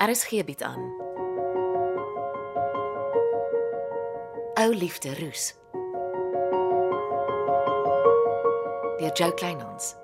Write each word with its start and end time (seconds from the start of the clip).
RSG 0.00 0.44
bied 0.44 0.62
aan. 0.62 0.82
Ou 4.54 4.74
liefde 4.74 5.14
roes. 5.18 5.54
Deur 8.98 9.12
Jo 9.12 9.34
Kleinhans. 9.34 9.94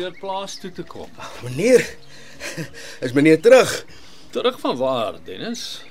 Weer 0.00 0.16
plaas 0.20 0.56
toe 0.60 0.70
te 0.72 0.84
kom. 0.88 1.08
Meneer, 1.44 1.84
is 3.04 3.12
meneer 3.16 3.40
terug? 3.42 3.70
Terug 4.32 4.60
van 4.62 4.76
waar, 4.80 5.18
Dennis? 5.26 5.82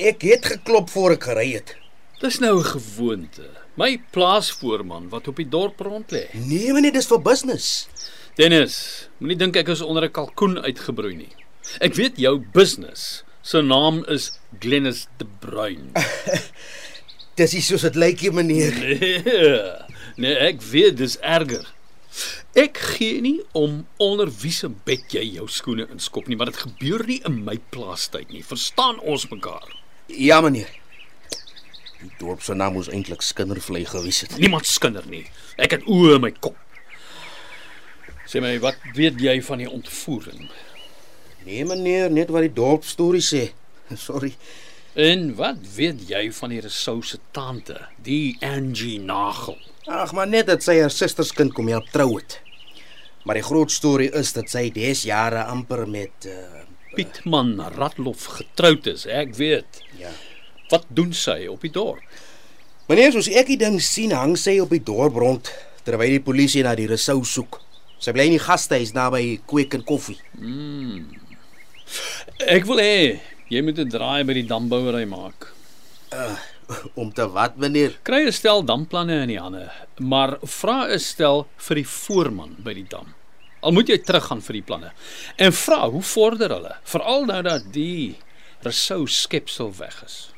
Ek 0.00 0.24
het 0.24 0.46
geklop 0.54 0.88
voor 0.92 1.16
ek 1.18 1.26
gery 1.28 1.48
het. 1.58 1.74
Dis 2.22 2.38
nou 2.40 2.54
'n 2.60 2.64
gewoonte. 2.64 3.48
My 3.76 3.98
plaasvoorman 4.14 5.08
wat 5.08 5.28
op 5.28 5.36
die 5.36 5.48
dorp 5.48 5.80
rond 5.80 6.12
lê. 6.12 6.24
Nee 6.32 6.72
meneer, 6.72 6.92
dis 6.92 7.06
vir 7.06 7.20
business. 7.20 7.88
Dennis, 8.36 9.08
moenie 9.18 9.36
dink 9.36 9.56
ek 9.56 9.68
is 9.68 9.80
onder 9.80 10.04
'n 10.04 10.12
kalkoen 10.12 10.58
uitgebroei 10.62 11.16
nie. 11.16 11.34
Ek 11.80 11.94
weet 11.94 12.16
jou 12.16 12.38
business. 12.52 13.24
Sy 13.42 13.60
naam 13.60 14.04
is 14.08 14.38
Glennis 14.60 15.08
de 15.18 15.26
Bruin. 15.40 15.92
Dis 17.36 17.52
nie 17.52 17.62
soos 17.62 17.82
dit 17.82 17.96
lyk 17.96 18.22
nie 18.22 18.30
meneer. 18.30 18.72
Nee, 18.72 19.22
nee, 20.16 20.34
ek 20.36 20.62
weet 20.62 20.96
dis 20.96 21.18
erger. 21.18 21.64
Ek 22.58 22.76
gee 22.96 23.20
nie 23.24 23.38
om 23.56 23.82
onder 24.02 24.28
wie 24.42 24.52
se 24.52 24.68
bed 24.68 25.14
jy 25.14 25.22
jou 25.38 25.46
skoene 25.48 25.86
inskop 25.92 26.28
nie, 26.28 26.36
maar 26.36 26.50
dit 26.52 26.60
gebeur 26.64 27.04
nie 27.08 27.20
in 27.28 27.40
my 27.46 27.56
plaastyd 27.72 28.32
nie. 28.34 28.44
Verstaan 28.44 29.00
ons 29.00 29.28
mekaar? 29.30 29.70
Ja 30.12 30.40
meneer. 30.44 30.68
Die 32.02 32.10
dorp 32.18 32.42
se 32.42 32.54
naam 32.58 32.76
moes 32.76 32.90
eintlik 32.90 33.22
Skindervlei 33.22 33.84
gewees 33.86 34.24
het. 34.24 34.36
Niemand 34.42 34.66
skinder 34.66 35.06
nie. 35.08 35.24
Ek 35.56 35.78
het 35.78 35.86
oë 35.86 36.18
in 36.18 36.26
my 36.26 36.32
kop. 36.34 36.58
Sê 38.28 38.42
my, 38.42 38.56
wat 38.62 38.78
weet 38.96 39.20
jy 39.20 39.38
van 39.44 39.62
die 39.62 39.70
ontvoering? 39.70 40.50
Nee 41.46 41.64
meneer, 41.68 42.10
net 42.10 42.30
wat 42.34 42.46
die 42.46 42.54
dorp 42.54 42.86
storie 42.88 43.22
sê. 43.24 43.48
Sorry. 44.06 44.34
En 44.92 45.30
wat 45.38 45.56
weet 45.74 46.02
jy 46.10 46.26
van 46.36 46.52
die 46.52 46.60
Resou 46.60 46.98
se 47.00 47.16
tante, 47.32 47.78
die 48.04 48.36
Angie 48.44 48.98
Nagel? 49.00 49.56
Ag, 49.88 50.12
maar 50.12 50.28
net 50.28 50.50
dat 50.50 50.60
sy 50.60 50.74
haar 50.82 50.92
susterskind 50.92 51.54
kom 51.56 51.70
help 51.72 51.88
trou 51.94 52.10
het. 52.18 52.36
Maar 53.24 53.40
die 53.40 53.46
groot 53.46 53.72
storie 53.72 54.10
is 54.12 54.34
dat 54.36 54.52
sy 54.52 54.66
des 54.74 55.06
jare 55.08 55.46
amper 55.48 55.86
met 55.88 56.28
uh 56.28 56.60
Pietman 56.92 57.54
Ratloff 57.72 58.26
getroud 58.36 58.84
is, 58.90 59.06
ek 59.08 59.32
weet. 59.38 59.80
ja. 59.96 60.10
Wat 60.68 60.84
doen 60.92 61.14
sy 61.16 61.46
op 61.48 61.64
die 61.64 61.72
dorp? 61.72 62.04
Meneer, 62.84 63.14
soos 63.14 63.30
ek 63.32 63.48
die 63.48 63.56
ding 63.56 63.78
sien, 63.80 64.12
hang 64.12 64.36
sy 64.36 64.58
op 64.60 64.74
die 64.76 64.82
dorp 64.84 65.16
rond 65.16 65.48
terwyl 65.86 66.12
die 66.12 66.20
polisie 66.20 66.60
na 66.66 66.74
die 66.76 66.90
resou 66.90 67.22
soek. 67.24 67.62
Sy 67.96 68.12
bly 68.12 68.28
in 68.28 68.36
die 68.36 68.44
gastehuis 68.44 68.92
naby 68.92 69.38
Kweek 69.48 69.72
en 69.78 69.86
Koffie. 69.88 70.18
Ek 72.44 72.68
wil 72.68 72.84
hê 72.84 72.96
jy 73.52 73.60
moet 73.60 73.78
'n 73.78 73.90
draai 73.92 74.24
by 74.24 74.34
die 74.38 74.48
dambouery 74.48 75.04
maak. 75.04 75.52
Om 76.94 77.12
te 77.12 77.26
wat, 77.28 77.56
meneer? 77.56 77.98
Kry 78.02 78.24
'n 78.26 78.32
stel 78.32 78.64
damplanne 78.64 79.22
in 79.22 79.28
die 79.28 79.40
hande, 79.40 79.70
maar 79.98 80.38
vra 80.40 80.88
'n 80.88 80.98
stel 80.98 81.46
vir 81.56 81.76
die 81.76 81.88
voorman 81.88 82.56
by 82.64 82.74
die 82.74 82.88
dam. 82.88 83.14
Al 83.62 83.72
moet 83.72 83.88
jy 83.88 83.98
teruggaan 83.98 84.42
vir 84.42 84.52
die 84.52 84.62
planne 84.62 84.92
en 85.36 85.52
vra 85.52 85.88
hoe 85.90 86.02
vorder 86.02 86.50
hulle, 86.50 86.76
veral 86.84 87.26
nou 87.26 87.42
dat 87.42 87.72
die 87.72 88.16
Resou 88.62 89.06
skepsel 89.06 89.72
weg 89.74 90.04
is. 90.04 90.30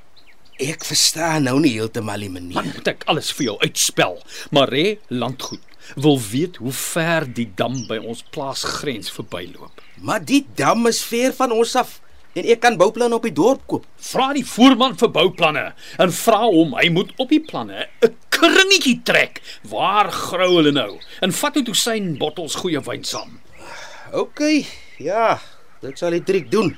Ek 0.58 0.84
verstaan 0.84 1.44
nou 1.44 1.60
nie 1.60 1.74
heeltemal 1.74 2.18
nie, 2.18 2.30
meneer. 2.30 2.54
Man, 2.54 2.72
moet 2.72 2.88
ek 2.88 3.04
alles 3.04 3.30
vir 3.32 3.44
jou 3.44 3.58
uitspel. 3.60 4.22
Maree 4.50 4.98
landgoed 5.08 5.60
wil 5.96 6.18
weet 6.30 6.56
hoe 6.56 6.72
ver 6.72 7.26
die 7.34 7.50
dam 7.54 7.86
by 7.86 7.98
ons 7.98 8.22
plaasgrens 8.30 9.10
verbyloop. 9.12 9.82
Maar 10.00 10.24
die 10.24 10.46
dam 10.56 10.86
is 10.86 11.02
ver 11.04 11.32
van 11.36 11.52
ons 11.52 11.76
af 11.76 12.00
en 12.34 12.48
ek 12.50 12.60
kan 12.64 12.76
bouplanne 12.78 13.14
op 13.14 13.26
die 13.26 13.34
dorp 13.34 13.62
koop. 13.70 13.86
Vra 14.10 14.32
die 14.36 14.44
voorman 14.46 14.96
vir 15.00 15.10
bouplanne 15.14 15.64
en 16.02 16.14
vra 16.14 16.42
hom 16.44 16.74
hy 16.78 16.88
moet 16.94 17.12
op 17.22 17.30
die 17.30 17.40
planne 17.40 17.86
'n 18.02 18.14
kringetjie 18.28 19.02
trek. 19.04 19.40
Waar 19.70 20.10
grou 20.10 20.56
hulle 20.56 20.72
nou? 20.72 20.98
En 21.22 21.32
vat 21.32 21.56
'n 21.56 21.64
dosyn 21.64 22.18
bottels 22.18 22.54
goeie 22.54 22.80
wyn 22.80 23.04
saam. 23.04 23.40
OK, 24.12 24.66
ja, 24.98 25.40
dit 25.80 25.98
sal 25.98 26.10
die 26.10 26.22
triek 26.22 26.50
doen. 26.50 26.76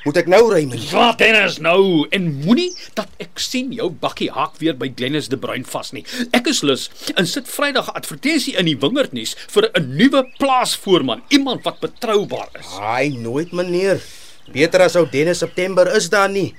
Moet 0.00 0.16
ek 0.22 0.30
nou 0.32 0.46
ry, 0.48 0.62
meneer? 0.64 0.86
Vra 0.88 1.10
tennis 1.20 1.58
nou 1.60 2.06
en 2.16 2.28
moenie 2.40 2.70
dat 2.96 3.10
ek 3.20 3.40
sien 3.42 3.68
jou 3.76 3.90
bakkie 4.00 4.30
haak 4.32 4.54
weer 4.62 4.78
by 4.80 4.88
Glennis 4.96 5.28
de 5.28 5.36
Bruin 5.36 5.66
vas 5.68 5.92
nie. 5.92 6.06
Ek 6.36 6.48
is 6.48 6.62
lus 6.64 6.86
en 7.20 7.28
sit 7.28 7.50
Vrydag 7.52 7.90
advertensie 7.92 8.54
in 8.56 8.70
die 8.70 8.78
wingerdnuus 8.80 9.34
vir 9.52 9.68
'n 9.76 9.92
nuwe 9.98 10.24
plaasvoorman, 10.40 11.20
iemand 11.28 11.68
wat 11.68 11.80
betroubaar 11.84 12.48
is. 12.58 12.72
Ai, 12.80 13.10
nooit, 13.10 13.52
meneer. 13.52 14.00
Beter 14.48 14.80
as 14.88 14.96
ou 14.96 15.04
Dennis 15.04 15.38
September 15.44 15.86
is 15.94 16.08
daar 16.08 16.30
nie. 16.30 16.54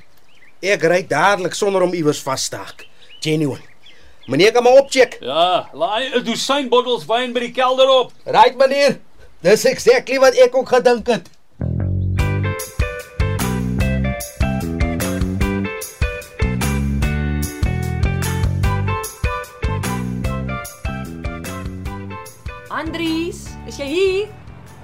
Ek 0.61 0.83
ry 0.83 1.01
dadelik 1.01 1.57
sonder 1.57 1.81
om 1.81 1.93
iewers 1.93 2.21
vas 2.21 2.49
te 2.49 2.57
haak. 2.57 2.85
Genuine. 3.21 3.65
Meneer 4.27 4.51
kan 4.51 4.63
maar 4.63 4.77
opcheck. 4.77 5.17
Ja, 5.19 5.67
laai 5.73 6.13
'n 6.13 6.23
dosyn 6.23 6.69
bottels 6.69 7.05
wyn 7.05 7.33
by 7.33 7.39
die 7.39 7.51
kelder 7.51 7.89
op. 7.89 8.13
Right, 8.25 8.55
meneer. 8.55 8.99
Dis 9.41 9.65
exactly 9.65 10.19
wat 10.19 10.35
ek 10.35 10.55
ook 10.55 10.69
gedink 10.69 11.07
het. 11.07 11.40
Hier? 23.91 24.27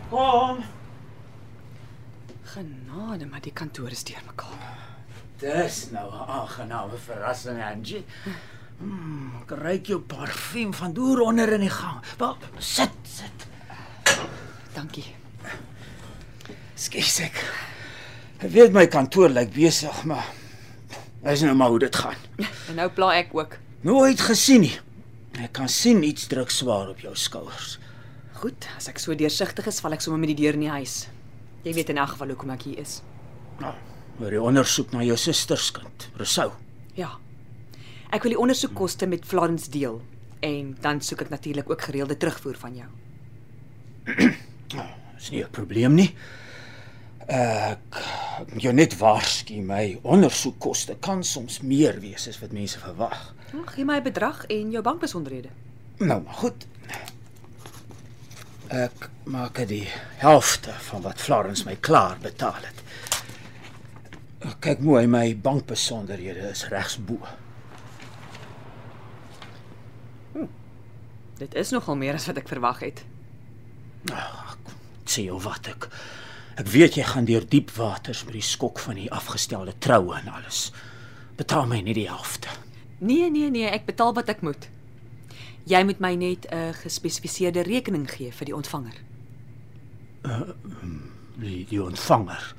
Kom. 0.10 0.64
Genade, 2.44 3.26
maar 3.28 3.44
die 3.44 3.54
kantoor 3.54 3.92
is 3.92 4.04
deurmekaar. 4.08 4.76
Dis 5.40 5.90
nou 5.92 6.08
'n 6.12 6.30
aangename 6.38 6.98
verrassing, 6.98 7.62
Angie. 7.64 8.06
Hmm, 8.78 9.32
ek 9.42 9.52
ruik 9.58 9.86
jou 9.88 10.00
parfuum 10.00 10.74
van 10.74 10.94
deur 10.94 11.22
onder 11.22 11.54
in 11.54 11.62
die 11.62 11.70
gang. 11.70 12.02
Wel, 12.18 12.38
sit, 12.58 12.90
sit. 13.04 13.48
Dankie. 14.74 15.16
Skus 16.76 17.20
ek. 17.20 17.40
Ek 18.38 18.52
weet 18.52 18.74
my 18.74 18.86
kantoor 18.88 19.30
lyk 19.30 19.54
besig, 19.54 20.04
maar 20.06 20.26
dis 21.24 21.42
nou 21.42 21.56
maar 21.56 21.70
hoe 21.70 21.80
dit 21.80 21.96
gaan. 21.96 22.16
En 22.70 22.76
nou 22.76 22.90
pla 22.90 23.16
ek 23.18 23.34
ook. 23.34 23.58
Nooit 23.82 24.22
gesien 24.22 24.62
nie. 24.62 24.80
Ek 25.42 25.52
kan 25.52 25.70
sien 25.70 26.04
iets 26.04 26.28
druk 26.28 26.50
swaar 26.50 26.90
op 26.90 27.00
jou 27.00 27.16
skouers. 27.16 27.80
Goed, 28.38 28.68
as 28.78 28.86
ek 28.92 29.00
so 29.02 29.16
deursigtig 29.18 29.66
is, 29.66 29.80
val 29.82 29.96
ek 29.96 30.04
sommer 30.04 30.20
met 30.22 30.30
die 30.30 30.44
deur 30.44 30.54
in 30.54 30.68
die 30.68 30.70
huis. 30.70 31.08
Jy 31.66 31.72
weet 31.74 31.90
in 31.90 31.98
elk 31.98 32.12
geval 32.14 32.36
hoekom 32.36 32.52
ek 32.54 32.68
hier 32.68 32.82
is. 32.84 33.00
Nou, 33.58 33.72
oor 34.22 34.36
die 34.36 34.42
ondersoek 34.42 34.94
na 34.94 35.02
jou 35.02 35.16
susterskind, 35.18 36.06
Rousseau. 36.20 36.52
Ja. 37.00 37.16
Ek 38.14 38.28
wil 38.28 38.36
die 38.36 38.42
ondersoekkoste 38.44 39.10
met 39.10 39.26
Florence 39.26 39.72
deel 39.74 39.98
en 40.46 40.76
dan 40.84 41.02
soek 41.02 41.26
ek 41.26 41.34
natuurlik 41.34 41.72
ook 41.74 41.88
gereelde 41.90 42.20
terugvoer 42.22 42.62
van 42.62 42.78
jou. 42.84 42.92
Dis 45.18 45.32
nie 45.34 45.42
'n 45.42 45.50
probleem 45.50 45.98
nie. 45.98 46.12
Ek 47.26 47.82
ek 48.38 48.54
moet 48.54 48.62
jou 48.62 48.74
net 48.74 48.94
waarsku, 49.02 49.58
my 49.66 49.98
ondersoekkoste 50.04 50.96
kan 51.02 51.24
soms 51.24 51.62
meer 51.66 51.98
wees 52.00 52.28
as 52.30 52.38
wat 52.40 52.54
mense 52.54 52.78
verwag. 52.80 53.34
Nou, 53.52 53.66
gee 53.66 53.86
my 53.86 53.98
'n 53.98 54.04
bedrag 54.04 54.46
en 54.46 54.72
jou 54.72 54.84
bankbesonderhede. 54.84 55.50
Nou, 55.98 56.22
maar 56.22 56.34
goed. 56.46 56.68
Ek 58.68 59.10
maak 59.24 59.62
die 59.70 59.86
helfte 60.20 60.74
van 60.90 61.02
wat 61.06 61.22
Florence 61.24 61.64
my 61.66 61.78
klaar 61.80 62.18
betaal 62.20 62.60
het. 62.66 62.84
Kyk 64.60 64.84
mooi, 64.84 65.08
my 65.08 65.32
bankbesonderhede 65.36 66.50
is 66.52 66.68
regs 66.72 66.98
bo. 67.00 67.20
Dit 71.38 71.54
is 71.56 71.72
nogal 71.72 71.96
meer 71.96 72.18
as 72.18 72.28
wat 72.28 72.42
ek 72.42 72.50
verwag 72.50 72.82
het. 72.84 73.04
Ag, 74.12 74.58
sê 75.06 75.28
jou 75.28 75.40
wat 75.44 75.70
ek 75.74 75.92
Ek 76.58 76.66
weet 76.74 76.96
jy 76.98 77.04
gaan 77.06 77.28
deur 77.30 77.44
diep 77.46 77.70
waters 77.78 78.24
met 78.26 78.34
die 78.34 78.42
skok 78.42 78.80
van 78.82 78.98
die 78.98 79.12
afgestelde 79.14 79.76
troue 79.78 80.16
en 80.18 80.32
alles. 80.40 80.72
Betaal 81.38 81.68
my 81.70 81.84
net 81.86 82.00
die 82.00 82.08
helfte. 82.10 82.50
Nee, 82.98 83.30
nee, 83.30 83.52
nee, 83.54 83.70
ek 83.70 83.86
betaal 83.86 84.16
wat 84.18 84.32
ek 84.34 84.42
moet. 84.42 84.66
Jy 85.68 85.84
moet 85.84 86.00
my 86.00 86.16
net 86.16 86.48
'n 86.52 86.74
gespesifiseerde 86.74 87.62
rekening 87.62 88.08
gee 88.12 88.32
vir 88.32 88.46
die 88.46 88.56
ontvanger. 88.56 88.96
Die, 91.38 91.66
die 91.70 91.84
ontvanger. 91.84 92.56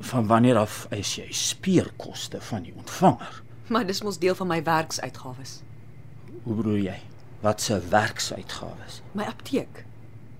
Van 0.00 0.26
wanneer 0.26 0.56
af 0.56 0.86
eis 0.90 1.16
jy 1.16 1.26
speerkoste 1.32 2.40
van 2.40 2.62
die 2.62 2.72
ontvanger? 2.76 3.42
Maar 3.66 3.86
dis 3.86 4.02
mos 4.02 4.18
deel 4.18 4.34
van 4.34 4.46
my 4.46 4.62
werksuitgawes. 4.62 5.62
Hoe 6.42 6.54
bedoel 6.54 6.76
jy? 6.76 7.00
Wat 7.40 7.60
se 7.60 7.80
werksuitgawes? 7.90 9.02
My 9.12 9.24
apteek. 9.24 9.84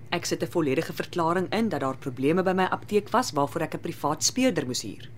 Ek 0.09 0.25
sit 0.25 0.43
'n 0.43 0.47
volledige 0.47 0.93
verklaring 0.93 1.53
in 1.53 1.69
dat 1.69 1.79
daar 1.79 1.97
probleme 1.97 2.43
by 2.43 2.51
my 2.51 2.63
apteek 2.63 3.09
was 3.09 3.31
waarvoor 3.31 3.61
ek 3.61 3.73
'n 3.73 3.79
privaat 3.79 4.23
speurder 4.23 4.65
moes 4.65 4.81
huur. 4.81 5.09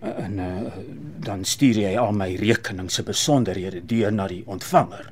En 0.00 0.38
uh, 0.38 0.72
dan 1.24 1.44
stuur 1.44 1.78
jy 1.80 1.92
al 1.98 2.12
my 2.12 2.34
rekening 2.40 2.90
se 2.92 3.02
besonderhede 3.02 3.80
deur 3.86 4.12
na 4.12 4.26
die 4.30 4.42
ontvanger. 4.46 5.10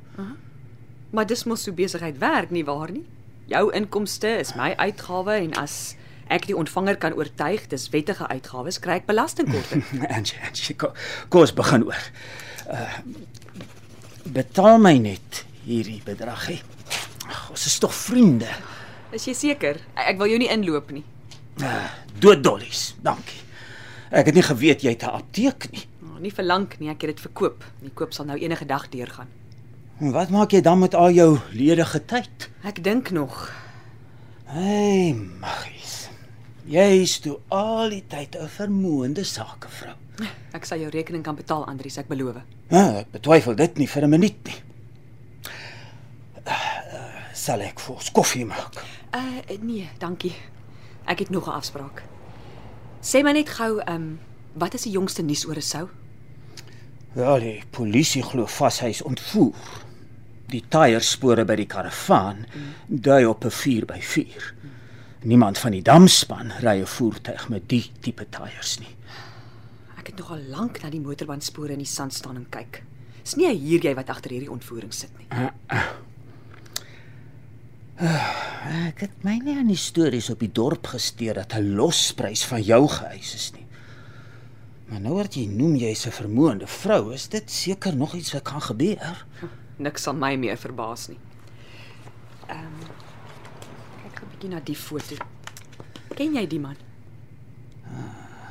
Maar 1.14 1.26
dis 1.30 1.44
mos 1.46 1.62
so 1.62 1.72
besigheid 1.72 2.18
werk 2.18 2.50
nie 2.50 2.64
waar 2.66 2.90
nie? 2.90 3.04
Jou 3.46 3.68
inkomste 3.76 4.28
is 4.40 4.54
my 4.58 4.72
uitgawe 4.80 5.36
en 5.44 5.52
as 5.60 5.94
ek 6.32 6.46
die 6.48 6.56
ontvanger 6.56 6.96
kan 6.98 7.12
oortuig 7.14 7.66
dis 7.70 7.88
wettige 7.92 8.26
uitgawes, 8.32 8.78
kry 8.82 8.96
ek 9.02 9.06
belastingkorting. 9.06 9.84
Angie, 10.16 10.74
kom, 10.80 10.90
kom 11.28 11.44
ons 11.44 11.52
begin 11.54 11.84
oor. 11.86 12.06
Uh, 12.66 12.98
betaal 14.34 14.78
my 14.82 14.96
net 14.98 15.44
hierdie 15.68 16.00
bedrag 16.04 16.46
hè. 16.50 16.58
Ag, 17.28 17.50
Ons 17.54 17.66
is 17.70 17.78
tog 17.78 17.94
vriende. 17.94 18.48
is 19.14 19.28
jy 19.28 19.34
seker? 19.38 19.78
Ek 19.94 20.18
wil 20.18 20.32
jou 20.32 20.38
nie 20.42 20.50
inloop 20.50 20.90
nie. 20.96 21.04
Uh, 21.62 21.84
dood 22.18 22.42
dollies. 22.42 22.94
Dankie. 23.04 23.38
Ek 24.14 24.28
het 24.30 24.36
nie 24.38 24.44
geweet 24.46 24.82
jy 24.84 24.90
het 24.94 25.02
'n 25.02 25.10
apteek 25.18 25.70
nie. 25.72 25.82
Oh, 26.04 26.18
nie 26.20 26.30
vir 26.30 26.44
lank 26.44 26.78
nie, 26.78 26.88
ek 26.90 27.00
het 27.02 27.10
dit 27.16 27.20
verkoop. 27.20 27.64
Die 27.82 27.90
koop 27.90 28.12
sal 28.12 28.24
nou 28.26 28.38
enige 28.38 28.64
dag 28.66 28.88
deurgaan. 28.88 29.26
En 30.00 30.12
Wat 30.12 30.30
maak 30.30 30.50
jy 30.52 30.60
dan 30.60 30.78
met 30.78 30.94
al 30.94 31.10
jou 31.10 31.38
ledige 31.52 32.04
tyd? 32.04 32.50
Ek 32.62 32.82
dink 32.84 33.10
nog. 33.10 33.52
Hey, 34.44 35.12
Maggies. 35.40 36.08
Jy's 36.64 37.18
toe 37.20 37.38
al 37.48 37.88
die 37.90 38.04
tyd 38.06 38.36
'n 38.36 38.48
vermoënde 38.48 39.24
sakevrou. 39.24 39.94
Ek 40.52 40.64
sal 40.64 40.78
jou 40.78 40.90
rekening 40.90 41.22
kan 41.24 41.34
betaal, 41.34 41.66
Andries, 41.66 41.96
ek 41.98 42.08
beloof. 42.08 42.36
Ja, 42.70 42.98
ek 42.98 43.10
betwyfel 43.10 43.54
dit 43.56 43.78
nie 43.78 43.88
vir 43.88 44.02
'n 44.02 44.10
minuut 44.10 44.44
nie. 44.44 44.54
Sal 47.32 47.60
ek 47.60 47.80
vir 47.80 47.94
ons 47.94 48.10
koffie 48.12 48.46
maak? 48.46 48.84
Uh 49.14 49.58
nee, 49.60 49.88
dankie. 49.98 50.34
Ek 51.06 51.18
het 51.18 51.30
nog 51.30 51.46
'n 51.46 51.50
afspraak. 51.50 52.02
Sê 53.04 53.20
my 53.20 53.34
net 53.36 53.50
gou, 53.52 53.82
ehm, 53.84 53.94
um, 53.94 54.18
wat 54.56 54.74
is 54.74 54.86
die 54.86 54.94
jongste 54.94 55.22
nuus 55.22 55.44
oor 55.44 55.58
Resou? 55.58 55.88
Ja, 57.14 57.34
die 57.38 57.60
polisie 57.70 58.22
glo 58.24 58.46
vas 58.48 58.80
hy 58.80 58.88
is 58.94 59.02
ontvoer. 59.04 59.82
Die 60.48 60.62
tyierspore 60.72 61.44
by 61.44 61.56
die 61.60 61.68
karavaan 61.68 62.46
dui 62.88 63.26
op 63.28 63.44
'n 63.44 63.50
4x4. 63.50 64.54
Niemand 65.24 65.58
van 65.58 65.72
die 65.72 65.82
damspan 65.82 66.52
ry 66.62 66.80
'n 66.80 66.86
voertuig 66.86 67.48
met 67.48 67.68
die 67.68 67.90
tipe 68.00 68.26
tyers 68.30 68.78
nie. 68.80 68.96
Ek 69.98 70.06
het 70.06 70.16
nog 70.16 70.30
al 70.30 70.42
lank 70.48 70.82
na 70.82 70.90
die 70.90 71.00
motorbandspore 71.00 71.72
in 71.72 71.78
die 71.78 71.86
sand 71.86 72.14
staan 72.14 72.36
en 72.36 72.46
kyk. 72.48 72.82
Dis 73.22 73.34
nie 73.36 73.52
hier 73.52 73.80
jy 73.80 73.94
wat 73.94 74.08
agter 74.08 74.30
hierdie 74.30 74.50
ontvoering 74.50 74.92
sit 74.92 75.10
nie. 75.18 75.26
Ek 77.94 79.04
het 79.04 79.20
my 79.22 79.36
nie 79.38 79.54
aan 79.54 79.68
die 79.70 79.78
stories 79.78 80.30
op 80.32 80.40
die 80.42 80.50
dorp 80.50 80.88
gesteer 80.90 81.34
dat 81.38 81.54
'n 81.54 81.74
losprys 81.78 82.44
van 82.44 82.62
jou 82.62 82.88
geëis 82.88 83.34
is 83.34 83.52
nie. 83.52 83.66
Maar 84.88 85.00
nou 85.00 85.14
word 85.14 85.34
jy 85.34 85.46
noem 85.46 85.76
jy's 85.76 86.06
'n 86.06 86.10
vermoënde 86.10 86.66
vrou, 86.66 87.12
is 87.12 87.28
dit 87.28 87.50
seker 87.50 87.96
nog 87.96 88.14
iets 88.14 88.32
wat 88.32 88.42
kan 88.42 88.60
gebeur? 88.60 89.26
Niks 89.76 90.02
sal 90.02 90.14
my 90.14 90.36
meer 90.36 90.56
verbaas 90.56 91.08
nie. 91.08 91.18
Ehm 92.48 92.58
um, 92.58 92.88
kyk 94.02 94.22
'n 94.22 94.28
bietjie 94.30 94.48
na 94.50 94.60
die 94.60 94.76
foto. 94.76 95.16
Ken 96.14 96.34
jy 96.34 96.46
die 96.46 96.60
man? 96.60 96.76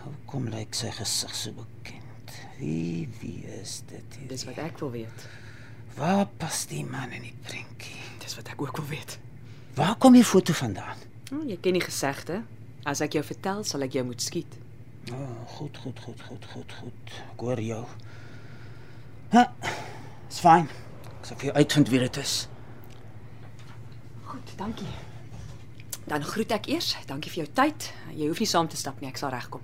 Hoekom 0.03 0.47
lyk 0.49 0.73
sy 0.73 0.91
gesig 0.91 1.35
so 1.35 1.51
bekend? 1.51 2.31
Wie 2.59 3.09
wie 3.19 3.45
is 3.61 3.83
dit? 3.87 4.17
Hier? 4.19 4.27
Dis 4.27 4.45
wat 4.45 4.57
ek 4.57 4.79
wil 4.79 4.91
weet. 4.91 5.27
Waar 5.95 6.25
pas 6.37 6.65
die 6.65 6.85
man 6.85 7.11
in 7.11 7.21
die 7.21 7.35
prentjie? 7.41 8.01
Dis 8.19 8.35
wat 8.35 8.47
ek 8.47 8.61
ook 8.61 8.77
wil 8.77 8.87
weet. 8.87 9.19
Waar 9.73 9.95
kom 9.97 10.13
die 10.13 10.25
foto 10.25 10.53
vandaan? 10.53 10.97
Oh, 11.33 11.41
jy 11.49 11.57
ken 11.61 11.73
die 11.73 11.81
gesegde. 11.81 12.43
As 12.85 13.01
ek 13.01 13.15
jou 13.17 13.23
vertel, 13.25 13.63
sal 13.65 13.85
ek 13.85 13.95
jou 13.97 14.03
moet 14.05 14.21
skiet. 14.21 14.59
O, 15.09 15.17
oh, 15.17 15.31
goed, 15.55 15.77
goed, 15.81 15.99
goed, 15.99 16.21
goed, 16.27 16.45
goed, 16.51 16.75
goed. 16.81 17.15
Ek 17.31 17.41
hoor 17.41 17.61
jou. 17.63 17.81
Ha. 19.33 19.47
Dis 20.27 20.41
fyn. 20.43 20.69
Ek 21.17 21.29
sal 21.29 21.39
vir 21.41 21.49
jou 21.49 21.55
uitvind 21.57 21.89
wie 21.89 22.03
dit 22.03 22.21
is. 22.21 22.35
Goed, 24.29 24.55
dankie. 24.59 24.93
Dan 26.05 26.25
groet 26.27 26.53
ek 26.53 26.69
eers. 26.69 26.93
Dankie 27.09 27.33
vir 27.33 27.45
jou 27.45 27.51
tyd. 27.63 27.89
Jy 28.13 28.29
hoef 28.29 28.43
nie 28.43 28.51
saam 28.53 28.69
te 28.69 28.77
stap 28.77 29.01
nie, 29.01 29.09
ek 29.09 29.21
sal 29.21 29.33
regkom. 29.33 29.63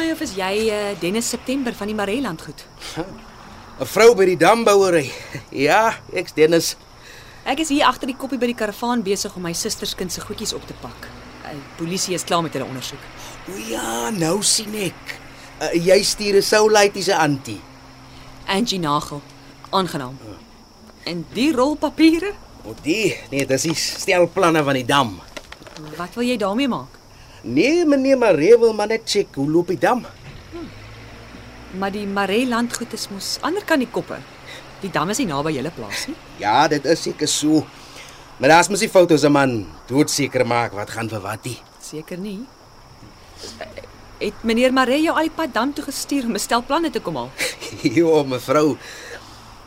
My 0.00 0.10
of 0.12 0.20
is 0.24 0.32
jy 0.38 0.68
uh, 0.72 0.92
Dennis 1.00 1.28
September 1.28 1.74
van 1.76 1.90
die 1.90 1.96
Mareland 1.96 2.40
goed? 2.42 2.64
'n 3.80 3.88
Vrou 3.88 4.12
by 4.16 4.26
die 4.28 4.38
dambouery. 4.40 5.08
Ja, 5.66 5.96
ek's 6.12 6.34
Dennis. 6.36 6.74
Ek 7.48 7.62
is 7.64 7.70
hier 7.72 7.86
agter 7.88 8.08
die 8.08 8.16
koppie 8.16 8.38
by 8.40 8.50
die 8.50 8.56
karavaan 8.56 9.00
besig 9.04 9.32
om 9.36 9.44
my 9.44 9.54
susterskind 9.56 10.12
se 10.12 10.20
goedjies 10.20 10.52
op 10.56 10.66
te 10.68 10.76
pak. 10.82 11.08
Die 11.50 11.64
polisie 11.78 12.14
is 12.14 12.24
klaar 12.28 12.44
met 12.44 12.54
hulle 12.54 12.68
ondersoek. 12.68 13.00
O 13.48 13.56
ja, 13.68 14.10
nou 14.14 14.42
sien 14.44 14.76
ek. 14.76 15.16
Uh, 15.60 15.72
jy 15.74 15.98
stuur 16.04 16.38
'n 16.40 16.44
soulite 16.44 17.02
se 17.02 17.16
antie. 17.16 17.60
Angie 18.46 18.78
Nagel. 18.78 19.22
Aangenaam. 19.70 20.16
En 21.04 21.26
die 21.32 21.52
rol 21.52 21.76
papiere? 21.76 22.32
O 22.64 22.74
die, 22.82 23.16
nee, 23.30 23.46
dis 23.46 23.62
die 23.62 23.74
stelplanne 23.74 24.64
van 24.64 24.76
die 24.76 24.84
dam. 24.84 25.20
Wat 25.96 26.14
wil 26.14 26.24
jy 26.24 26.36
daarmee 26.36 26.68
maak? 26.68 26.99
Nee, 27.42 27.84
meneer 27.86 28.18
Maree 28.18 28.58
wil 28.58 28.74
maar 28.74 28.86
net 28.86 29.08
check 29.08 29.34
hoe 29.34 29.48
loop 29.50 29.68
die 29.72 29.78
dam. 29.78 30.04
Maar 31.78 31.92
die 31.94 32.06
Maree 32.06 32.46
landgoed 32.48 32.92
is 32.92 33.08
mos 33.08 33.38
ander 33.46 33.64
kan 33.64 33.78
die 33.78 33.88
koppe. 33.88 34.18
Die 34.80 34.90
dam 34.90 35.10
is 35.12 35.20
nie 35.22 35.28
naby 35.28 35.52
julle 35.54 35.70
plaas 35.70 36.06
nie. 36.08 36.16
Ja, 36.40 36.68
dit 36.68 36.84
is 36.84 37.02
seker 37.02 37.28
so. 37.28 37.64
Maar 38.40 38.56
daar's 38.56 38.68
mos 38.72 38.80
die 38.80 38.88
foto's 38.88 39.24
'n 39.24 39.32
man 39.32 39.66
doodseker 39.86 40.46
maak 40.46 40.72
wat 40.72 40.90
gaan 40.90 41.08
vir 41.08 41.20
wat 41.20 41.44
nie. 41.44 41.58
Seker 41.80 42.18
nie. 42.18 42.40
Het 44.18 44.42
meneer 44.42 44.72
Maree 44.72 45.02
jou 45.02 45.16
al 45.16 45.28
die 45.28 45.36
pad 45.36 45.54
dam 45.54 45.72
toe 45.72 45.84
gestuur 45.84 46.24
om 46.24 46.34
'n 46.34 46.38
stel 46.38 46.62
planne 46.62 46.90
te 46.90 47.00
kom 47.00 47.16
haal? 47.16 47.30
Jo, 47.96 48.24
mevrou. 48.24 48.76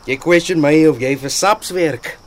Jy 0.06 0.16
question 0.16 0.60
my 0.60 0.86
of 0.86 0.98
jy 1.00 1.16
vir 1.16 1.30
saps 1.30 1.70
werk. 1.70 2.18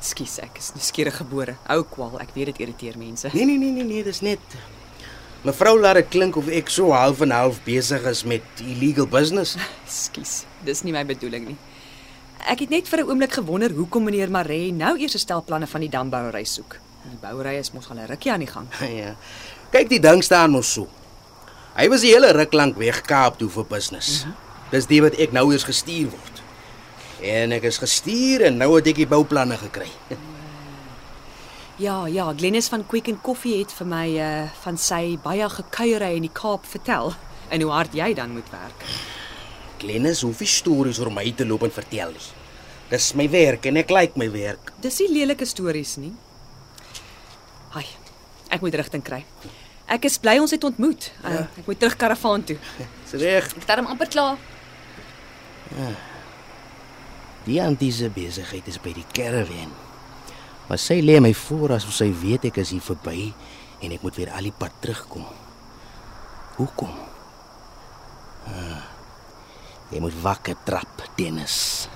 Skus, 0.00 0.38
ek 0.38 0.58
is 0.58 0.72
nuuskierig 0.76 1.16
gebore. 1.16 1.56
Ou 1.74 1.82
kwal, 1.82 2.18
ek 2.22 2.34
weet 2.34 2.52
dit 2.52 2.60
irriteer 2.66 2.98
mense. 2.98 3.30
Nee 3.34 3.44
nee 3.44 3.58
nee 3.58 3.72
nee 3.72 3.84
nee, 3.84 4.02
dis 4.06 4.20
net 4.20 4.58
Mevrou 5.46 5.76
laat 5.78 5.94
dit 6.00 6.08
klink 6.10 6.36
of 6.36 6.48
ek 6.50 6.70
so 6.70 6.90
half 6.90 7.20
en 7.22 7.30
half 7.30 7.60
besig 7.62 8.02
is 8.10 8.24
met 8.26 8.62
illegal 8.64 9.06
business. 9.06 9.54
Skus, 10.02 10.42
dis 10.66 10.82
nie 10.82 10.94
my 10.94 11.04
bedoeling 11.06 11.52
nie. 11.52 11.58
Ek 12.50 12.64
het 12.64 12.70
net 12.74 12.90
vir 12.90 13.04
'n 13.04 13.10
oomblik 13.10 13.38
gewonder 13.38 13.70
hoekom 13.70 14.04
meneer 14.04 14.30
Maree 14.30 14.72
nou 14.72 14.98
eers 14.98 15.14
'n 15.14 15.22
stel 15.22 15.42
planne 15.42 15.66
van 15.66 15.80
die 15.80 15.90
dambouery 15.90 16.44
soek. 16.44 16.78
Die 17.06 17.18
bouery 17.22 17.54
is 17.58 17.70
mos 17.72 17.90
al 17.90 17.98
'n 17.98 18.10
rukkie 18.10 18.32
aan 18.32 18.42
die 18.42 18.50
gang. 18.50 18.66
ja. 19.02 19.14
Kyk, 19.70 19.88
die 19.88 20.00
ding 20.00 20.22
staan 20.22 20.50
mos 20.50 20.72
so. 20.72 20.88
Hy 21.76 21.88
was 21.88 22.00
die 22.00 22.10
hele 22.10 22.32
ruk 22.32 22.52
lank 22.52 22.76
weg 22.76 23.02
Kaap 23.06 23.38
toe 23.38 23.48
vir 23.48 23.64
business. 23.64 24.24
Mm 24.24 24.30
-hmm. 24.30 24.70
Dis 24.70 24.86
die 24.86 25.02
wat 25.02 25.14
ek 25.14 25.32
nou 25.32 25.52
eens 25.52 25.64
gestuur 25.64 26.10
word. 26.10 26.37
En 27.22 27.52
ek 27.52 27.62
is 27.70 27.78
gestuur 27.82 28.46
en 28.46 28.58
nou 28.60 28.74
het 28.76 28.86
ek 28.92 29.02
die 29.02 29.10
bouplanne 29.10 29.58
gekry. 29.60 29.90
Ja, 31.78 32.08
ja, 32.10 32.32
Glennis 32.34 32.66
van 32.68 32.82
Quick 32.90 33.06
and 33.06 33.20
Coffee 33.22 33.60
het 33.60 33.70
vir 33.70 33.86
my 33.86 34.06
uh 34.18 34.46
van 34.64 34.74
sy 34.82 35.12
baie 35.22 35.46
gekuierery 35.46 36.16
in 36.18 36.24
die 36.26 36.32
Kaap 36.34 36.64
vertel 36.66 37.12
en 37.54 37.62
hoe 37.62 37.70
hard 37.70 37.94
jy 37.94 38.08
dan 38.18 38.32
moet 38.34 38.50
werk. 38.50 38.82
Glennis 39.78 40.24
hoef 40.26 40.42
nie 40.42 40.50
stories 40.50 40.98
oor 40.98 41.12
my 41.14 41.22
te 41.38 41.46
loop 41.46 41.62
en 41.68 41.70
vertel 41.70 42.16
nie. 42.16 42.26
Dis 42.90 43.12
my 43.14 43.28
werk 43.30 43.70
en 43.70 43.78
ek 43.78 43.94
like 43.94 44.18
my 44.18 44.26
werk. 44.34 44.72
Dis 44.82 44.98
nie 45.04 45.20
lelike 45.20 45.46
stories 45.46 45.94
nie. 46.02 46.10
Haai, 47.76 47.86
ek 48.50 48.66
moet 48.66 48.82
rigting 48.82 49.06
kry. 49.06 49.22
Ek 49.86 50.10
is 50.10 50.18
bly 50.18 50.34
ons 50.42 50.50
het 50.50 50.66
ontmoet. 50.66 51.12
Uh, 51.22 51.30
ja. 51.30 51.46
Ek 51.62 51.70
moet 51.70 51.78
terug 51.78 51.94
karavaan 52.00 52.42
toe. 52.48 52.58
Dis 53.06 53.20
reg. 53.22 53.54
Ek 53.54 53.68
het 53.68 53.78
hom 53.78 53.94
amper 53.94 54.10
klaar. 54.10 54.46
Die 57.48 57.60
antiese 57.64 58.10
besigheid 58.12 58.66
is 58.68 58.76
by 58.82 58.92
die 58.92 59.06
caravan. 59.16 59.72
Maar 60.68 60.80
sy 60.80 60.98
lê 61.00 61.16
my 61.24 61.32
voor 61.32 61.78
asof 61.78 61.94
sy 61.96 62.10
weet 62.12 62.50
ek 62.50 62.60
is 62.60 62.74
hier 62.74 62.84
verby 62.84 63.30
en 63.80 63.94
ek 63.94 64.04
moet 64.04 64.18
weer 64.20 64.32
al 64.36 64.50
die 64.50 64.52
pad 64.52 64.74
terugkom. 64.84 65.24
Hoekom? 66.58 66.92
Ah, 68.52 68.84
jy 69.94 70.02
moet 70.04 70.16
wakker 70.20 70.58
trap, 70.68 71.06
Dennis. 71.16 71.88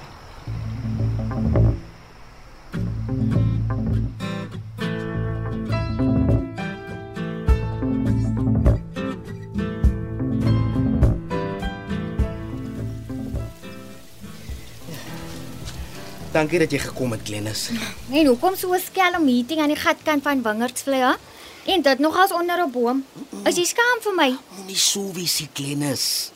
Dankie 16.33 16.59
dat 16.63 16.73
jy 16.73 16.79
gekom 16.81 17.13
het, 17.13 17.21
Glennis. 17.29 17.69
En 18.11 18.27
hoekom 18.27 18.57
so 18.57 18.73
'n 18.73 18.81
skelm 18.81 19.25
meeting 19.25 19.61
aan 19.61 19.69
die 19.69 19.77
gatkant 19.77 20.23
van 20.23 20.43
Wingerdsvlei, 20.43 21.01
hè? 21.01 21.15
En 21.73 21.83
dit 21.83 21.99
nog 21.99 22.17
as 22.17 22.33
onder 22.33 22.59
'n 22.67 22.71
boom. 22.71 23.05
Is 23.45 23.57
jy 23.57 23.65
skaam 23.65 23.99
vir 24.01 24.15
my? 24.15 24.37
Moenie 24.57 24.77
so 24.77 25.13
wees, 25.13 25.41
nie, 25.41 25.49
Glennis. 25.53 26.31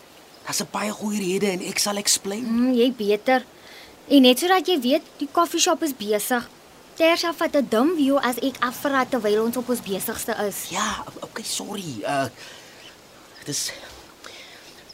Daar's 0.44 0.60
'n 0.60 0.68
baie 0.70 0.90
goeie 0.90 1.18
rede 1.18 1.46
en 1.46 1.60
ek 1.60 1.78
sal 1.78 1.96
explain. 1.96 2.44
Mm, 2.44 2.74
jy 2.74 2.92
beter. 2.92 3.44
En 4.08 4.22
net 4.22 4.38
sodat 4.38 4.66
jy 4.66 4.80
weet, 4.80 5.02
die 5.16 5.28
koffieshop 5.32 5.82
is 5.82 5.96
besig. 5.96 6.48
Tersha 6.94 7.32
vat 7.34 7.56
'n 7.56 7.66
dum 7.68 7.96
view 7.96 8.16
as 8.16 8.36
ek 8.36 8.56
afraai 8.60 9.08
terwyl 9.08 9.44
ons 9.44 9.56
op 9.56 9.68
ons 9.68 9.80
besigste 9.80 10.36
is. 10.48 10.68
Ja, 10.70 11.04
okay, 11.20 11.44
sorry. 11.44 12.02
Uh 12.02 12.26
dis 13.44 13.72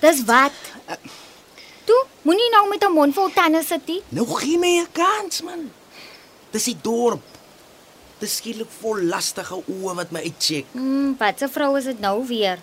Dis 0.01 0.25
wat. 0.25 0.53
Toe, 0.87 0.99
moenie 2.23 2.51
nou 2.51 2.69
met 2.69 2.85
'n 2.85 2.93
mond 2.93 3.15
vol 3.15 3.31
tande 3.33 3.63
sit 3.65 3.87
nie. 3.87 4.03
nou 4.09 4.27
gee 4.27 4.59
my 4.59 4.81
'n 4.81 4.89
kans, 4.93 5.43
man. 5.43 5.71
Dis 6.51 6.65
die 6.65 6.77
dorp. 6.83 7.23
Dis 8.19 8.37
skielik 8.37 8.71
vol 8.81 9.03
lastige 9.03 9.55
oë 9.67 9.95
wat 9.95 10.11
my 10.11 10.21
uitcheck. 10.21 10.65
Mm, 10.73 11.17
wat 11.19 11.43
'n 11.43 11.49
vrou 11.49 11.77
is 11.79 11.85
dit 11.85 12.01
nou 12.01 12.27
weer? 12.27 12.59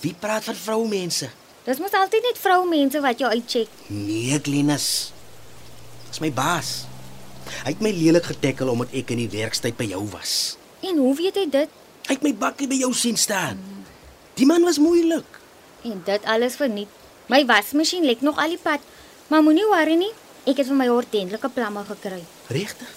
Wie 0.00 0.14
praat 0.18 0.44
van 0.44 0.54
vroumense? 0.54 1.30
Dis 1.64 1.78
mos 1.78 1.92
altyd 1.92 2.22
net 2.22 2.38
vroumense 2.38 3.00
wat 3.00 3.18
jou 3.18 3.30
uitcheck. 3.30 3.68
Nee, 3.86 4.38
Glennis. 4.42 5.12
Dis 6.08 6.18
my 6.20 6.32
baas. 6.32 6.84
Hy 7.64 7.70
het 7.70 7.80
my 7.80 7.90
lelik 7.90 8.24
getekkel 8.24 8.68
omdat 8.68 8.92
ek 8.92 9.10
in 9.10 9.16
die 9.16 9.28
werkstyd 9.30 9.76
by 9.76 9.84
jou 9.84 10.08
was. 10.10 10.56
En 10.80 10.96
hoe 10.96 11.14
weet 11.16 11.34
hy 11.34 11.46
dit? 11.50 11.68
Hy 12.06 12.14
het 12.14 12.22
my 12.22 12.34
bakkie 12.34 12.66
by 12.68 12.74
jou 12.74 12.92
sien 12.94 13.16
staan. 13.16 13.58
Die 14.34 14.46
man 14.46 14.62
was 14.62 14.78
moeilik. 14.78 15.24
En 15.82 16.02
dit 16.04 16.24
alles 16.24 16.56
verniet. 16.56 16.88
My 17.30 17.44
wasmasjien 17.46 18.04
lek 18.04 18.20
nog 18.20 18.38
al 18.38 18.56
die 18.56 18.58
pad. 18.62 18.80
Maar 19.28 19.42
moenie 19.42 19.66
worry 19.68 19.94
nie. 19.94 20.10
Ek 20.46 20.58
het 20.58 20.66
vir 20.66 20.76
my 20.76 20.88
ordentlike 20.90 21.48
plamme 21.54 21.84
gekry. 21.86 22.24
Regtig? 22.50 22.88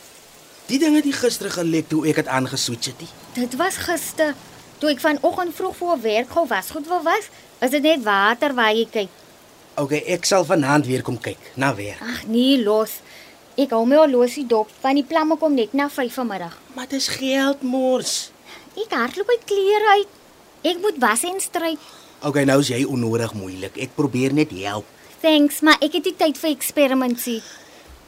Die 0.65 0.79
dinge 0.82 1.01
het 1.03 1.15
gister 1.15 1.51
gelek 1.53 1.89
toe 1.91 2.01
ek 2.10 2.24
dit 2.24 2.27
aangeswitch 2.27 2.89
het. 2.89 3.00
nie. 3.00 3.10
Dit 3.38 3.55
was 3.55 3.77
gister. 3.77 4.34
Toe 4.82 4.89
ek 4.89 5.00
vanoggend 5.00 5.55
vroeg 5.55 5.75
voor 5.77 6.01
werk 6.01 6.32
gou 6.34 6.48
wasgoed 6.48 6.88
wil 6.88 7.03
was, 7.05 7.29
is 7.62 7.70
dit 7.72 7.84
net 7.86 8.03
water 8.03 8.53
waar 8.53 8.74
jy 8.74 8.88
kyk. 8.91 9.10
Okay, 9.75 10.01
ek 10.08 10.25
sal 10.25 10.46
vanaand 10.48 10.88
weer 10.88 11.03
kom 11.03 11.20
kyk 11.20 11.51
na 11.55 11.74
werk. 11.75 12.01
Ag 12.01 12.25
nee, 12.27 12.58
los. 12.63 12.98
Ek 13.55 13.72
hou 13.72 13.86
my 13.88 13.96
horlosie 14.01 14.46
dop, 14.48 14.72
want 14.82 15.00
die 15.00 15.05
plamme 15.08 15.38
kom 15.39 15.53
net 15.55 15.74
na 15.74 15.88
5 15.89 16.13
vanmiddag. 16.17 16.58
Maar 16.75 16.88
dis 16.91 17.08
geld 17.08 17.62
mors. 17.63 18.32
Ek 18.75 18.91
hardloop 18.91 19.29
uit 19.29 19.46
klere 19.48 19.94
uit. 20.00 20.17
Ek 20.65 20.82
moet 20.84 20.98
was 21.00 21.24
en 21.24 21.39
stryk. 21.39 21.79
Okay, 22.24 22.43
nou 22.43 22.60
is 22.60 22.69
jy 22.72 22.84
onnodig 22.86 23.34
moeilik. 23.34 23.77
Ek 23.77 23.95
probeer 23.95 24.34
net 24.34 24.51
help. 24.51 24.86
Thanks, 25.22 25.62
maar 25.62 25.77
ek 25.81 25.98
het 26.00 26.05
nie 26.05 26.15
tyd 26.15 26.38
vir 26.38 26.50
eksperimentie. 26.53 27.41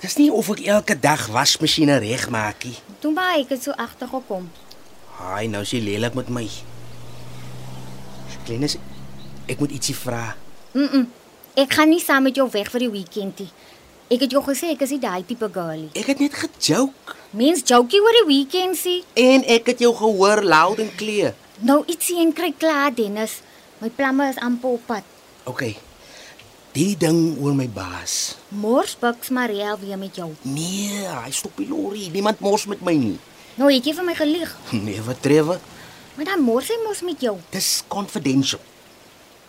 Dis 0.02 0.18
nie 0.18 0.30
of 0.32 0.50
ek 0.54 0.62
elke 0.70 0.96
dag 1.00 1.28
wasmasjiene 1.34 1.98
regmaak 2.04 2.64
nie. 2.70 2.76
Toe 3.02 3.12
maar 3.14 3.38
ek 3.40 3.56
het 3.56 3.64
so 3.64 3.74
agtergekom. 3.78 4.50
Haai, 5.18 5.48
nou 5.50 5.62
is 5.66 5.72
jy 5.74 5.82
lelik 5.82 6.14
met 6.18 6.30
my. 6.30 6.46
Kleines, 8.48 8.78
ek 9.50 9.60
moet 9.60 9.74
ietsie 9.76 9.96
vra. 9.96 10.36
Mm. 10.72 10.88
-mm. 10.88 11.08
Ek 11.58 11.74
gaan 11.74 11.90
nie 11.90 12.00
saam 12.00 12.24
met 12.24 12.36
jou 12.36 12.48
weg 12.52 12.70
vir 12.72 12.80
die 12.80 12.90
weekend 12.92 13.40
nie. 13.40 13.50
Ek 14.08 14.20
het 14.20 14.32
jou 14.32 14.44
gesê 14.44 14.70
ek 14.72 14.82
is 14.82 14.90
nie 14.90 15.00
daai 15.00 15.26
tipe 15.26 15.50
girlie. 15.54 15.90
Ek 15.94 16.06
het 16.06 16.20
net 16.20 16.34
gejoke 16.34 17.16
Mens 17.32 17.62
jokie 17.66 18.00
oor 18.02 18.16
die 18.24 18.28
weekend 18.28 18.78
sien. 18.78 19.04
en 19.14 19.44
ek 19.44 19.66
het 19.66 19.80
jou 19.80 19.96
gehoor 19.96 20.44
loud 20.44 20.80
en 20.80 20.96
clear. 20.96 21.34
Nou 21.60 21.84
ietsie 21.88 22.20
en 22.20 22.34
kry 22.34 22.54
klaar, 22.58 22.96
Dennis. 22.96 23.42
My 23.78 23.90
plamme 23.94 24.26
is 24.30 24.40
amper 24.42 24.70
op 24.70 24.86
pad. 24.86 25.06
Okay. 25.46 25.76
Die 26.74 26.98
ding 26.98 27.38
oor 27.42 27.54
my 27.58 27.68
baas. 27.70 28.38
Mors 28.50 28.96
buks 28.98 29.30
Mariel 29.30 29.78
weer 29.80 29.98
met 29.98 30.16
jou. 30.18 30.32
Nee, 30.42 31.06
hy 31.06 31.32
stop 31.32 31.58
die 31.58 31.68
lorry. 31.70 32.08
Niemand 32.14 32.40
mors 32.40 32.66
met 32.66 32.82
my 32.86 32.94
nie. 32.98 33.18
Nou 33.58 33.70
het 33.74 33.86
jy 33.86 33.94
vir 33.98 34.06
my 34.06 34.16
gelieg. 34.18 34.56
Nee, 34.88 35.02
wat 35.06 35.22
trewe? 35.22 35.60
Maar 36.18 36.32
dan 36.32 36.42
mors 36.42 36.70
hy 36.74 36.78
mos 36.84 37.04
met 37.06 37.22
jou. 37.22 37.36
Dis 37.54 37.84
confidential. 37.90 38.62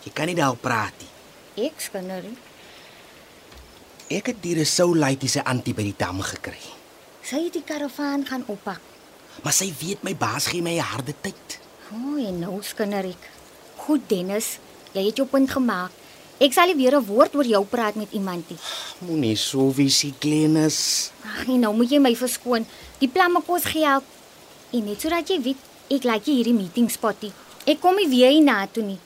Jy 0.05 0.13
kan 0.13 0.29
nie 0.29 0.37
daaroor 0.37 0.61
praat 0.61 0.93
nie. 1.01 1.09
Ek 1.69 1.81
skinnerie. 1.81 2.35
Ek 4.09 4.29
het 4.31 4.39
die 4.41 4.55
Resou 4.57 4.93
Lady 4.97 5.29
se 5.29 5.41
antie 5.45 5.73
by 5.77 5.85
die 5.85 5.97
dam 5.97 6.21
gekry. 6.25 6.61
Sy 7.25 7.43
het 7.47 7.57
die 7.57 7.65
karavaan 7.65 8.25
gaan 8.29 8.45
oppak. 8.49 8.81
Maar 9.43 9.53
sy 9.53 9.69
weet 9.81 10.05
my 10.05 10.13
baas 10.17 10.49
gee 10.49 10.65
my 10.65 10.77
harde 10.81 11.13
tyd. 11.21 11.59
O, 11.89 11.97
oh, 11.97 12.15
en 12.21 12.39
nou 12.45 12.55
skinnerie. 12.65 13.17
Goed 13.89 14.03
Dennis, 14.05 14.59
jy 14.93 15.01
het 15.07 15.17
jou 15.17 15.25
punt 15.25 15.49
gemaak. 15.49 15.89
Ek 16.37 16.53
sal 16.53 16.69
nie 16.69 16.77
weer 16.77 16.93
'n 16.93 17.05
woord 17.09 17.33
oor 17.33 17.43
jou 17.45 17.65
praat 17.65 17.95
met 17.95 18.11
iemand 18.13 18.45
nie. 18.49 18.57
Moenie 19.01 19.35
so 19.35 19.71
visie 19.71 20.13
Glenis. 20.19 21.09
Ag, 21.25 21.47
en 21.47 21.59
nou 21.59 21.73
moet 21.73 21.89
jy 21.89 21.99
my 21.99 22.15
verskoon. 22.15 22.67
Die 22.99 23.09
plamme 23.09 23.41
kos 23.41 23.65
geld. 23.65 24.03
En 24.71 24.85
net 24.85 25.01
sodat 25.01 25.27
jy 25.27 25.41
weet, 25.41 25.57
ek 25.89 26.03
laat 26.03 26.25
jy 26.25 26.33
hierdie 26.33 26.53
meeting 26.53 26.91
spotty. 26.91 27.31
Ek 27.65 27.81
kom 27.81 27.95
nie 27.95 28.07
weer 28.07 28.29
hiernatoe 28.29 28.83
nie. 28.83 28.99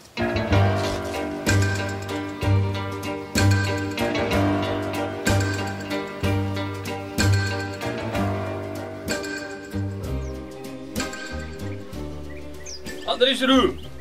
Andries 13.07 13.41
Roo. 13.41 13.92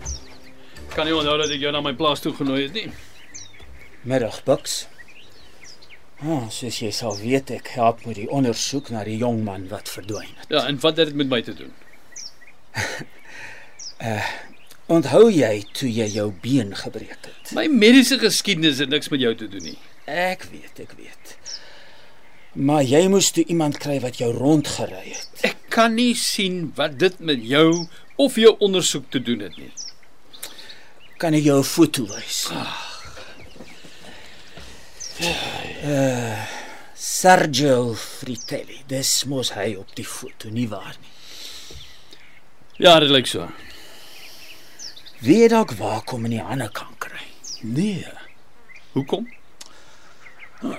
Kan 0.92 1.06
nie 1.08 1.14
onthou 1.16 1.38
dat 1.40 1.48
ek 1.48 1.62
jou 1.62 1.70
na 1.72 1.80
my 1.80 1.94
plaas 1.96 2.20
toe 2.20 2.34
genooi 2.36 2.66
het 2.66 2.74
nie. 2.76 2.90
Middag, 4.04 4.42
Bucks. 4.44 4.82
Ah, 6.20 6.50
soos 6.52 6.78
jy 6.82 6.90
sal 6.92 7.16
weet, 7.16 7.48
ek 7.54 7.72
help 7.78 8.04
met 8.06 8.18
die 8.20 8.28
ondersoek 8.28 8.90
na 8.92 9.00
die 9.06 9.16
jong 9.18 9.40
man 9.46 9.64
wat 9.70 9.88
verdwyn 9.88 10.28
het. 10.36 10.50
Ja, 10.52 10.66
en 10.68 10.76
wat 10.82 11.00
het 11.00 11.10
dit 11.10 11.18
met 11.18 11.30
my 11.32 11.40
te 11.42 11.54
doen? 11.56 11.72
Onthou 14.92 15.30
jy 15.32 15.62
toe 15.72 15.88
jy 15.88 16.10
jou 16.12 16.28
been 16.44 16.74
gebreek 16.76 17.16
het? 17.24 17.54
My 17.56 17.64
mediese 17.72 18.18
geskiedenis 18.20 18.82
het 18.84 18.92
niks 18.92 19.08
met 19.14 19.24
jou 19.24 19.32
te 19.38 19.48
doen 19.48 19.64
nie. 19.72 19.78
Ek 20.04 20.44
weet, 20.52 20.82
ek 20.84 20.92
weet. 20.98 21.36
Maar 22.52 22.84
jy 22.84 23.06
moes 23.08 23.30
toe 23.32 23.46
iemand 23.48 23.80
kry 23.80 23.96
wat 24.04 24.20
jou 24.20 24.28
rondgery 24.36 25.06
het. 25.08 25.30
Ek 25.48 25.56
kan 25.72 25.96
nie 25.96 26.12
sien 26.18 26.66
wat 26.76 26.98
dit 27.00 27.16
met 27.24 27.40
jou 27.48 27.86
of 28.20 28.36
jou 28.36 28.52
ondersoek 28.60 29.08
te 29.08 29.22
doen 29.24 29.46
het 29.48 29.56
nie. 29.56 29.72
Kan 31.22 31.36
ek 31.38 31.44
jou 31.46 31.60
'n 31.60 31.64
foto 31.64 32.02
wys? 32.10 32.50
Uh, 35.84 36.46
Sergio 36.94 37.94
Fritelli. 37.94 38.82
Dis 38.86 39.24
mos 39.30 39.52
hy 39.54 39.76
op 39.78 39.94
die 39.94 40.04
foto, 40.04 40.48
nie 40.50 40.66
waar 40.66 40.96
nie? 40.98 41.12
Ja, 42.82 42.98
dit 42.98 43.10
lyk 43.14 43.26
so. 43.30 43.46
Wie 45.20 45.46
dalk 45.48 45.76
waar 45.78 46.02
kom 46.02 46.24
in 46.24 46.34
die 46.34 46.42
ander 46.42 46.70
kan 46.74 46.90
kry. 46.98 47.22
Nee. 47.62 48.08
Hoekom? 48.96 49.28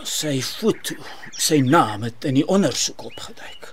Sy 0.04 0.42
foto, 0.42 0.96
sy 1.32 1.62
naam 1.64 2.04
het 2.04 2.28
in 2.28 2.42
die 2.42 2.48
ondersoek 2.48 3.06
opgeduik. 3.14 3.72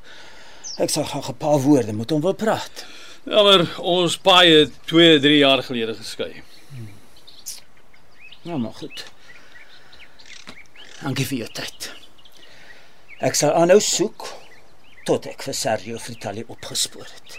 Ek 0.79 0.91
sal 0.91 1.05
gaan 1.05 1.35
'n 1.35 1.35
paar 1.35 1.59
woorde 1.67 1.93
met 1.93 2.11
hom 2.11 2.23
wil 2.23 2.35
praat. 2.35 2.87
Ja, 3.27 3.43
maar 3.43 3.67
ons 3.79 4.17
paai 4.19 4.47
het 4.55 4.73
2, 4.87 5.19
3 5.19 5.39
jaar 5.39 5.63
gelede 5.63 5.95
geskei. 5.95 6.43
Nou 8.43 8.59
maar 8.59 8.75
goed. 8.75 9.05
Dankie 11.03 11.27
vir 11.29 11.43
jou 11.43 11.51
tyd. 11.61 11.91
Ek 13.21 13.37
sal 13.37 13.53
aanhou 13.53 13.81
soek 13.85 14.31
tot 15.09 15.29
ek 15.29 15.45
vir 15.45 15.57
Sergio 15.57 16.01
Fritelli 16.01 16.47
opgespoor 16.49 17.09
het. 17.09 17.37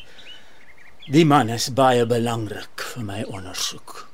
Die 1.10 1.26
man 1.26 1.50
is 1.50 1.72
baie 1.74 2.06
belangrik 2.06 2.86
vir 2.94 3.06
my 3.08 3.22
ondersoek. 3.26 4.11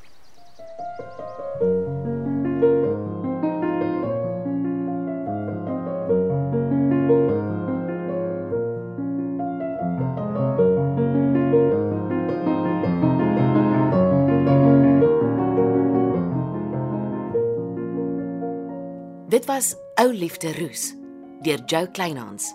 Ou 19.99 20.11
Liefde 20.11 20.53
Roos 20.59 20.93
deur 21.41 21.57
Jo 21.65 21.87
Kleinhans. 21.91 22.53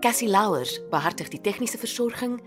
Cassie 0.00 0.28
Louwers 0.28 0.78
behartig 0.88 1.28
die 1.28 1.40
tegniese 1.40 1.76
versorging 1.76 2.38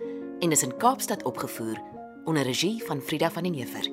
en 0.42 0.52
is 0.52 0.64
in 0.66 0.74
Kaapstad 0.82 1.22
opgevoer 1.24 1.78
onder 2.26 2.44
regie 2.44 2.82
van 2.86 3.02
Frida 3.02 3.30
van 3.30 3.44
den 3.44 3.54
Heever. 3.54 3.86